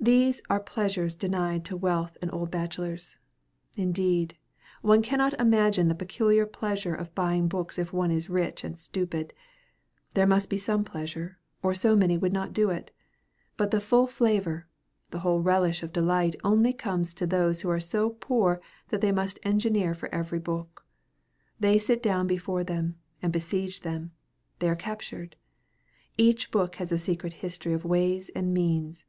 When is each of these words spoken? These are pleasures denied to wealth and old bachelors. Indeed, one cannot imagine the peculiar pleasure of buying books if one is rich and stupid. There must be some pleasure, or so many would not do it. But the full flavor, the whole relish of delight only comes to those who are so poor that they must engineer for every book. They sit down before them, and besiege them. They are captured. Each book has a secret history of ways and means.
These 0.00 0.42
are 0.50 0.58
pleasures 0.58 1.14
denied 1.14 1.64
to 1.66 1.76
wealth 1.76 2.18
and 2.20 2.28
old 2.34 2.50
bachelors. 2.50 3.18
Indeed, 3.76 4.36
one 4.82 5.00
cannot 5.00 5.32
imagine 5.40 5.86
the 5.86 5.94
peculiar 5.94 6.44
pleasure 6.44 6.92
of 6.92 7.14
buying 7.14 7.46
books 7.46 7.78
if 7.78 7.92
one 7.92 8.10
is 8.10 8.28
rich 8.28 8.64
and 8.64 8.76
stupid. 8.76 9.32
There 10.14 10.26
must 10.26 10.50
be 10.50 10.58
some 10.58 10.82
pleasure, 10.82 11.38
or 11.62 11.72
so 11.72 11.94
many 11.94 12.18
would 12.18 12.32
not 12.32 12.52
do 12.52 12.70
it. 12.70 12.90
But 13.56 13.70
the 13.70 13.80
full 13.80 14.08
flavor, 14.08 14.66
the 15.12 15.20
whole 15.20 15.38
relish 15.40 15.84
of 15.84 15.92
delight 15.92 16.34
only 16.42 16.72
comes 16.72 17.14
to 17.14 17.24
those 17.24 17.60
who 17.60 17.70
are 17.70 17.78
so 17.78 18.10
poor 18.10 18.60
that 18.88 19.02
they 19.02 19.12
must 19.12 19.38
engineer 19.44 19.94
for 19.94 20.12
every 20.12 20.40
book. 20.40 20.84
They 21.60 21.78
sit 21.78 22.02
down 22.02 22.26
before 22.26 22.64
them, 22.64 22.96
and 23.22 23.32
besiege 23.32 23.82
them. 23.82 24.10
They 24.58 24.68
are 24.68 24.74
captured. 24.74 25.36
Each 26.18 26.50
book 26.50 26.74
has 26.82 26.90
a 26.90 26.98
secret 26.98 27.34
history 27.34 27.72
of 27.72 27.84
ways 27.84 28.28
and 28.34 28.52
means. 28.52 29.04